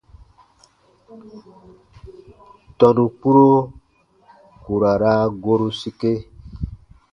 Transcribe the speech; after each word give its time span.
Tɔnu 2.77 3.03
kpuro 3.17 3.47
ku 4.63 4.71
ra 4.81 4.91
raa 5.01 5.23
goru 5.43 5.67
sike. 5.79 6.11